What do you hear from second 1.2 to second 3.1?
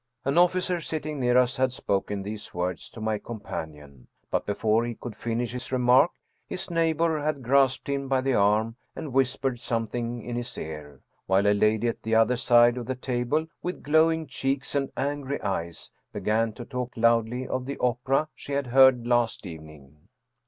us had spoken these words to